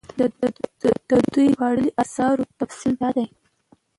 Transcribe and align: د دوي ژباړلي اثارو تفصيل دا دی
د 1.07 1.09
دوي 1.33 1.47
ژباړلي 1.53 1.89
اثارو 2.03 2.43
تفصيل 2.59 2.93
دا 3.01 3.09
دی 3.15 3.25